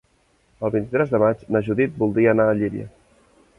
[0.67, 2.89] El vint-i-tres de maig na Judit voldria anar a Llíria.